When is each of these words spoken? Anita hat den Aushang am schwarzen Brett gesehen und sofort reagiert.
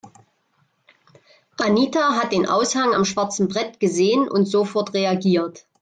Anita 1.59 2.13
hat 2.15 2.31
den 2.31 2.47
Aushang 2.47 2.95
am 2.95 3.05
schwarzen 3.05 3.47
Brett 3.47 3.79
gesehen 3.79 4.27
und 4.27 4.45
sofort 4.47 4.95
reagiert. 4.95 5.67